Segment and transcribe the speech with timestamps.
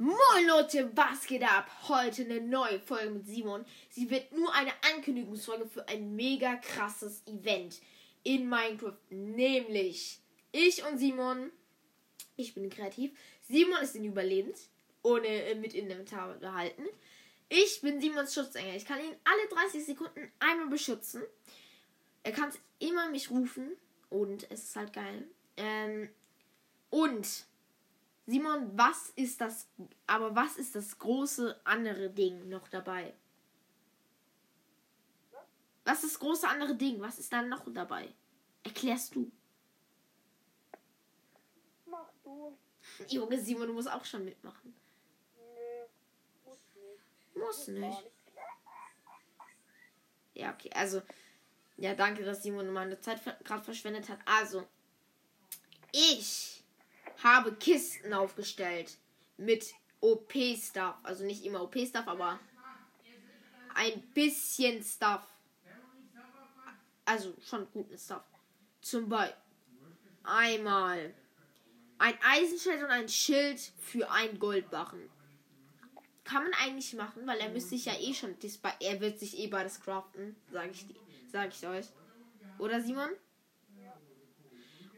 [0.00, 1.68] Moin Leute, was geht ab?
[1.88, 3.64] Heute eine neue Folge mit Simon.
[3.90, 7.80] Sie wird nur eine Ankündigungsfolge für ein mega krasses Event
[8.22, 8.96] in Minecraft.
[9.10, 10.20] Nämlich
[10.52, 11.50] ich und Simon.
[12.36, 13.10] Ich bin kreativ.
[13.48, 14.56] Simon ist in Überlebend.
[15.02, 16.84] Ohne äh, mit Inventar behalten.
[17.48, 18.76] Ich bin Simons Schutzengel.
[18.76, 21.24] Ich kann ihn alle 30 Sekunden einmal beschützen.
[22.22, 23.72] Er kann immer mich rufen.
[24.10, 25.26] Und es ist halt geil.
[25.56, 26.08] Ähm,
[26.90, 27.47] und
[28.30, 29.66] Simon, was ist das,
[30.06, 33.14] aber was ist das große andere Ding noch dabei?
[35.86, 37.00] Was ist das große andere Ding?
[37.00, 38.12] Was ist da noch dabei?
[38.62, 39.32] Erklärst du.
[41.86, 42.58] Mach du.
[43.08, 44.74] Junge Simon, du musst auch schon mitmachen.
[45.38, 45.86] Nö,
[46.44, 47.34] muss nicht.
[47.34, 48.10] Muss nicht.
[50.34, 51.00] Ja, okay, also.
[51.78, 54.18] Ja, danke, dass Simon meine Zeit gerade verschwendet hat.
[54.26, 54.68] Also,
[55.92, 56.57] ich
[57.22, 58.96] habe Kisten aufgestellt
[59.36, 60.94] mit OP-Stuff.
[61.02, 62.38] Also nicht immer OP-Stuff, aber
[63.74, 65.22] ein bisschen Stuff.
[67.04, 68.22] Also schon guten Stuff.
[68.80, 69.36] Zum Beispiel
[70.24, 71.14] einmal
[71.98, 75.10] ein Eisenschwert und ein Schild für ein Goldbarren.
[76.24, 78.36] Kann man eigentlich machen, weil er müsste sich ja eh schon.
[78.80, 80.84] Er wird sich eh beides craften, sage ich,
[81.32, 81.86] sag ich euch.
[82.58, 83.10] Oder Simon?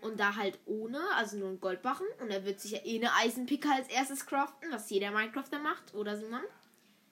[0.03, 2.07] Und da halt ohne, also nur ein Goldbarren.
[2.21, 5.95] Und er wird sich ja eh eine Eisenpicke als erstes craften, was jeder Minecrafter macht,
[5.95, 6.43] oder Simon?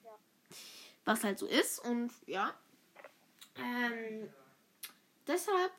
[0.03, 0.17] Ja.
[1.05, 1.79] Was halt so ist.
[1.79, 2.53] Und ja.
[3.55, 4.29] Ähm,
[5.27, 5.71] deshalb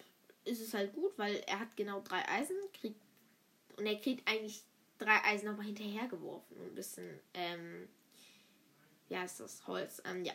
[0.45, 3.01] ist es halt gut, weil er hat genau drei Eisen, kriegt
[3.77, 4.63] und er kriegt eigentlich
[4.99, 6.57] drei Eisen nochmal hinterhergeworfen.
[6.59, 7.89] Und ein bisschen, ähm,
[9.09, 10.03] ja, ist das Holz.
[10.05, 10.35] Ähm, ja.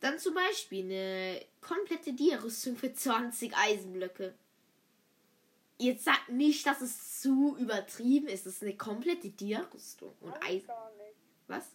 [0.00, 4.34] Dann zum Beispiel eine komplette Dia-Rüstung für 20 Eisenblöcke.
[5.80, 8.46] Jetzt sagt nicht, dass es zu übertrieben ist.
[8.46, 10.14] Es ist eine komplette Dia-Rüstung.
[10.20, 10.66] Und nicht.
[11.46, 11.70] Was?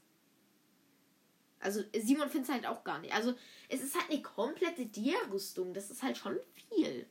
[1.59, 3.13] Also Simon findet es halt auch gar nicht.
[3.13, 3.33] Also
[3.67, 5.73] es ist halt eine komplette Dia-Rüstung.
[5.73, 7.07] Das ist halt schon viel.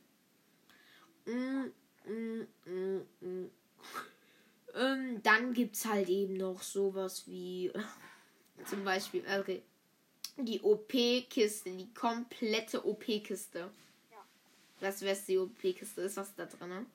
[1.25, 1.71] Mm,
[2.09, 3.51] mm, mm, mm.
[4.75, 7.71] Ähm, dann gibt es halt eben noch sowas wie
[8.65, 9.63] zum Beispiel, okay,
[10.37, 13.71] die OP-Kiste, die komplette OP-Kiste.
[14.79, 14.87] Ja.
[14.87, 16.69] Was was die OP-Kiste ist, was ist da drin?
[16.69, 16.87] Mhm.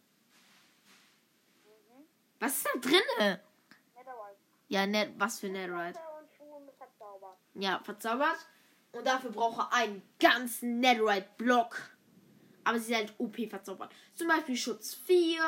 [2.38, 3.38] Was ist da drin?
[4.68, 5.98] Ja, net, was für Netherite?
[7.54, 8.38] Ja, verzaubert.
[8.92, 11.76] Und dafür braucht er einen ganzen Netherite-Block.
[12.64, 13.92] Aber sie ist halt OP verzaubert.
[14.14, 15.42] Zum Beispiel Schutz 4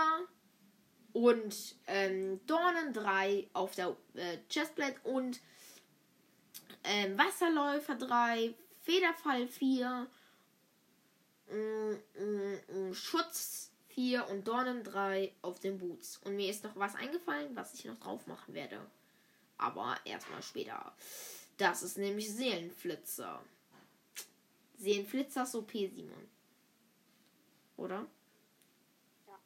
[1.13, 5.41] und ähm, Dornen 3 auf der äh, Chestplate und
[6.85, 10.07] ähm, Wasserläufer 3, Federfall 4, mm, mm, mm,
[12.93, 16.19] Schutz 4 und Dornen 3 auf den Boots.
[16.25, 18.81] Und mir ist noch was eingefallen, was ich noch drauf machen werde.
[19.59, 20.95] Aber erstmal später.
[21.57, 23.43] Das ist nämlich Seelenflitzer.
[24.79, 26.29] Seelenflitzer ist OP, Simon.
[27.77, 28.07] Oder?
[29.27, 29.39] Ja.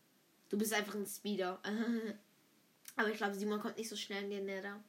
[0.49, 1.61] Du bist einfach ein Speeder.
[2.97, 4.83] Aber ich glaube, Simon kommt nicht so schnell in den Nether.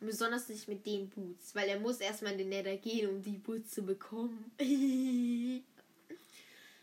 [0.00, 1.54] Und besonders nicht mit den Boots.
[1.54, 4.52] Weil er muss erstmal in den Nether gehen, um die Boots zu bekommen.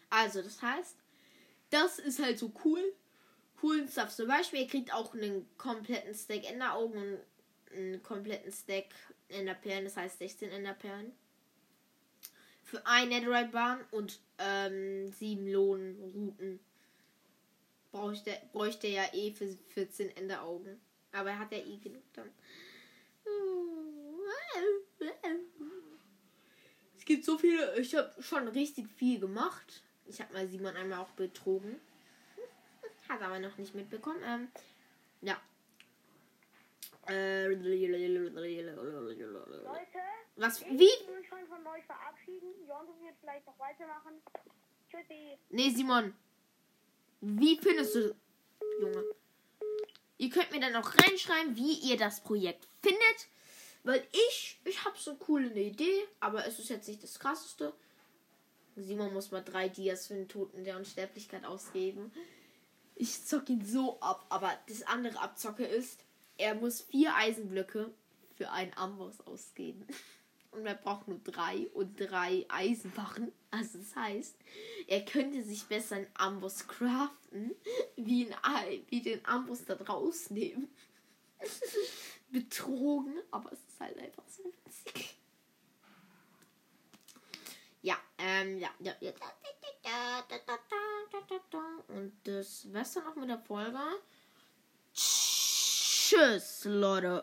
[0.09, 0.95] also, das heißt,
[1.69, 2.93] das ist halt so cool.
[3.59, 4.15] Coolen Stuff.
[4.15, 7.19] Zum Beispiel, er kriegt auch einen kompletten Stack Enderaugen und
[7.75, 8.85] einen kompletten Stack
[9.27, 9.83] Enderperlen.
[9.83, 11.11] Das heißt 16 Enderperlen.
[12.63, 16.59] Für ein Netherite-Bahn und ähm, sieben Lohnrouten.
[17.91, 20.79] Bräuchte, bräuchte er ja eh für 14 Enderaugen.
[21.11, 22.29] Aber er hat ja eh genug dann.
[26.97, 27.79] Es gibt so viele.
[27.79, 29.81] Ich habe schon richtig viel gemacht.
[30.09, 31.79] Ich habe mal Simon einmal auch betrogen.
[33.07, 34.19] Hat aber noch nicht mitbekommen.
[34.25, 34.47] Ähm,
[35.21, 35.39] ja.
[37.07, 37.79] Äh, Leute,
[40.35, 40.61] was?
[40.61, 40.77] ich Wie?
[40.77, 42.53] mich schon von euch verabschieden.
[42.67, 44.21] Jonto wird vielleicht noch weitermachen.
[44.89, 45.37] Tschüssi.
[45.49, 46.13] Nee, Simon.
[47.21, 48.15] Wie findest du.
[48.81, 49.03] Junge.
[50.17, 53.27] Ihr könnt mir dann auch reinschreiben, wie ihr das Projekt findet.
[53.83, 57.73] Weil ich, ich habe so cool eine Idee, aber es ist jetzt nicht das krasseste.
[58.75, 62.11] Simon muss mal drei Dias für den Toten der Unsterblichkeit ausgeben.
[62.95, 66.03] Ich zocke ihn so ab, aber das andere Abzocke ist,
[66.37, 67.91] er muss vier Eisenblöcke
[68.35, 69.85] für einen Amboss ausgeben.
[70.51, 73.31] Und er braucht nur drei und drei Eisenwachen.
[73.51, 74.35] Also das heißt,
[74.87, 77.51] er könnte sich besser einen Amboss craften,
[77.95, 80.67] wie, ein, Ei- wie den Amboss da rausnehmen.
[82.31, 85.17] Betrogen, aber es ist halt einfach so witzig.
[87.83, 87.95] Ja,
[88.41, 88.69] ähm, ja.
[91.87, 93.79] Und das wär's dann auch mit der Folge.
[94.93, 97.17] Tschüss, Leute.